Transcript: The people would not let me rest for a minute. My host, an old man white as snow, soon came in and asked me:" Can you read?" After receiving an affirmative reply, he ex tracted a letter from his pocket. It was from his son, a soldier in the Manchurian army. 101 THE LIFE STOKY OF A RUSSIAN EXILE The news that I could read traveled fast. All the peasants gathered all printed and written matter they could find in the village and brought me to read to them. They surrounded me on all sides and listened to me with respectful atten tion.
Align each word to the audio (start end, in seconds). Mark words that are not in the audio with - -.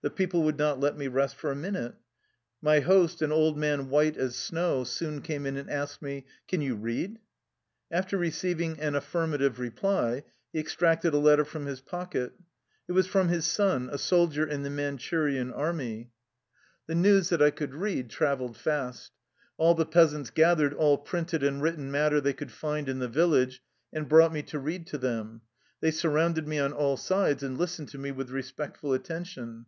The 0.00 0.10
people 0.10 0.44
would 0.44 0.56
not 0.58 0.78
let 0.78 0.96
me 0.96 1.08
rest 1.08 1.34
for 1.34 1.50
a 1.50 1.56
minute. 1.56 1.96
My 2.62 2.78
host, 2.78 3.20
an 3.20 3.32
old 3.32 3.58
man 3.58 3.88
white 3.90 4.16
as 4.16 4.36
snow, 4.36 4.84
soon 4.84 5.22
came 5.22 5.44
in 5.44 5.56
and 5.56 5.68
asked 5.68 6.00
me:" 6.00 6.24
Can 6.46 6.60
you 6.60 6.76
read?" 6.76 7.18
After 7.90 8.16
receiving 8.16 8.78
an 8.78 8.94
affirmative 8.94 9.58
reply, 9.58 10.22
he 10.52 10.60
ex 10.60 10.76
tracted 10.76 11.14
a 11.14 11.18
letter 11.18 11.44
from 11.44 11.66
his 11.66 11.80
pocket. 11.80 12.32
It 12.86 12.92
was 12.92 13.08
from 13.08 13.26
his 13.26 13.44
son, 13.44 13.88
a 13.90 13.98
soldier 13.98 14.46
in 14.46 14.62
the 14.62 14.70
Manchurian 14.70 15.52
army. 15.52 16.12
101 16.86 17.02
THE 17.02 17.10
LIFE 17.10 17.26
STOKY 17.26 17.34
OF 17.34 17.40
A 17.40 17.40
RUSSIAN 17.40 17.40
EXILE 17.40 17.40
The 17.40 17.40
news 17.40 17.40
that 17.40 17.42
I 17.42 17.50
could 17.50 17.74
read 17.74 18.10
traveled 18.10 18.56
fast. 18.56 19.12
All 19.56 19.74
the 19.74 19.84
peasants 19.84 20.30
gathered 20.30 20.74
all 20.74 20.98
printed 20.98 21.42
and 21.42 21.60
written 21.60 21.90
matter 21.90 22.20
they 22.20 22.32
could 22.34 22.52
find 22.52 22.88
in 22.88 23.00
the 23.00 23.08
village 23.08 23.60
and 23.92 24.08
brought 24.08 24.32
me 24.32 24.44
to 24.44 24.60
read 24.60 24.86
to 24.86 24.98
them. 24.98 25.40
They 25.80 25.90
surrounded 25.90 26.46
me 26.46 26.60
on 26.60 26.72
all 26.72 26.96
sides 26.96 27.42
and 27.42 27.58
listened 27.58 27.88
to 27.88 27.98
me 27.98 28.12
with 28.12 28.30
respectful 28.30 28.92
atten 28.94 29.24
tion. 29.24 29.66